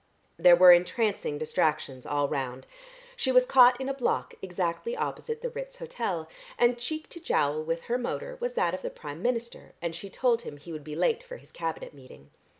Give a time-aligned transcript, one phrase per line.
[0.39, 2.65] There were entrancing distractions all round.
[3.15, 6.27] She was caught in a block exactly opposite the Ritz Hotel,
[6.57, 10.09] and cheek to jowl with her motor was that of the Prime Minister, and she
[10.09, 12.31] told him he would be late for his Cabinet meeting.